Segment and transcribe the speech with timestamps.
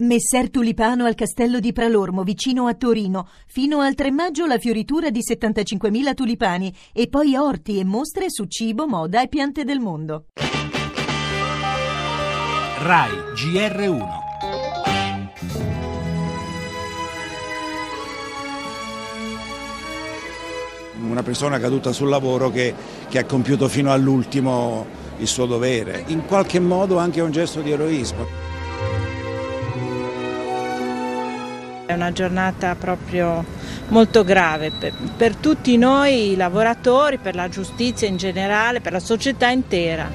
[0.00, 3.26] Messer Tulipano al castello di Pralormo, vicino a Torino.
[3.48, 8.44] Fino al 3 maggio la fioritura di 75.000 tulipani e poi orti e mostre su
[8.44, 10.26] cibo, moda e piante del mondo.
[12.78, 14.06] RAI GR1
[21.08, 22.72] Una persona caduta sul lavoro che,
[23.08, 24.86] che ha compiuto fino all'ultimo
[25.16, 28.47] il suo dovere, in qualche modo anche un gesto di eroismo.
[31.88, 33.42] È una giornata proprio
[33.88, 39.48] molto grave per, per tutti noi lavoratori, per la giustizia in generale, per la società
[39.48, 40.10] intera.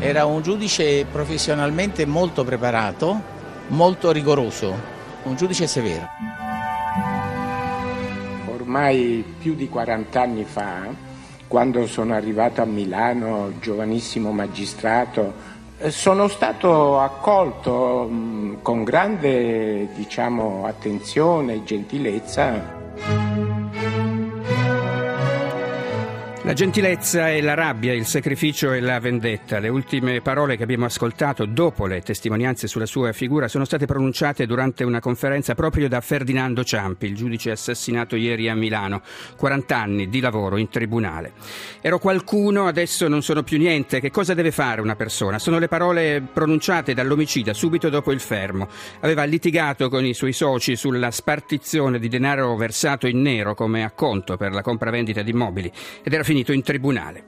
[0.00, 3.22] Era un giudice professionalmente molto preparato,
[3.68, 4.74] molto rigoroso,
[5.22, 6.08] un giudice severo.
[8.46, 10.88] Ormai più di 40 anni fa,
[11.46, 21.54] quando sono arrivato a Milano, giovanissimo magistrato, sono stato accolto mm, con grande diciamo, attenzione
[21.54, 22.78] e gentilezza
[26.42, 30.86] La gentilezza e la rabbia, il sacrificio e la vendetta, le ultime parole che abbiamo
[30.86, 36.00] ascoltato dopo le testimonianze sulla sua figura sono state pronunciate durante una conferenza proprio da
[36.00, 39.02] Ferdinando Ciampi, il giudice assassinato ieri a Milano.
[39.36, 41.32] 40 anni di lavoro in tribunale.
[41.82, 44.00] Ero qualcuno, adesso non sono più niente.
[44.00, 45.38] Che cosa deve fare una persona?
[45.38, 48.66] Sono le parole pronunciate dall'omicida subito dopo il fermo.
[49.00, 54.38] Aveva litigato con i suoi soci sulla spartizione di denaro versato in nero come acconto
[54.38, 55.70] per la compravendita di immobili
[56.02, 57.24] ed era finito in tribunale.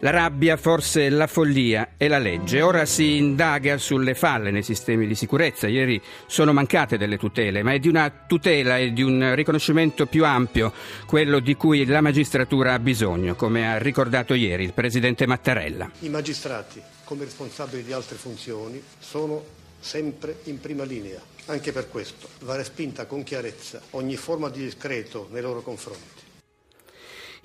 [0.00, 2.60] La rabbia, forse la follia e la legge.
[2.60, 5.66] Ora si indaga sulle falle nei sistemi di sicurezza.
[5.66, 10.26] Ieri sono mancate delle tutele, ma è di una tutela e di un riconoscimento più
[10.26, 10.74] ampio
[11.06, 15.90] quello di cui la magistratura ha bisogno, come ha ricordato ieri il presidente Mattarella.
[16.00, 19.42] I magistrati, come responsabili di altre funzioni, sono
[19.80, 21.22] sempre in prima linea.
[21.46, 26.23] Anche per questo va respinta con chiarezza ogni forma di discreto nei loro confronti.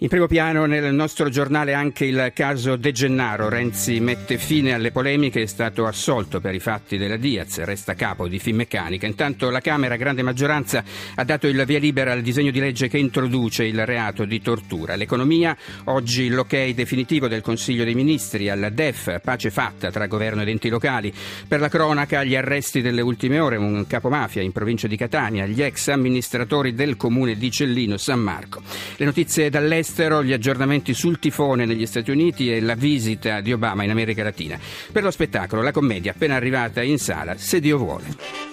[0.01, 3.49] In primo piano nel nostro giornale anche il caso De Gennaro.
[3.49, 8.29] Renzi mette fine alle polemiche, è stato assolto per i fatti della Diaz, resta capo
[8.29, 9.05] di Finmeccanica.
[9.05, 12.97] Intanto la Camera, grande maggioranza, ha dato il via libera al disegno di legge che
[12.97, 14.95] introduce il reato di tortura.
[14.95, 20.47] L'economia, oggi l'ok definitivo del Consiglio dei Ministri al DEF, pace fatta tra governo ed
[20.47, 21.13] enti locali.
[21.45, 25.61] Per la cronaca, gli arresti delle ultime ore, un capomafia in provincia di Catania, gli
[25.61, 28.61] ex amministratori del comune di Cellino San Marco.
[28.95, 33.51] Le notizie dall'estero all'estero, gli aggiornamenti sul tifone negli Stati Uniti e la visita di
[33.51, 34.59] Obama in America Latina.
[34.91, 38.48] Per lo spettacolo, la commedia appena arrivata in sala, se Dio vuole.